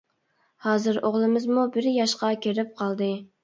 [0.65, 3.15] ھازىر ئوغلىمىزمۇ بىر ياشقا كىرىپ قالدى.